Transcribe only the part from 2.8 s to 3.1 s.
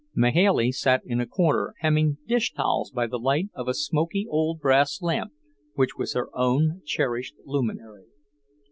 by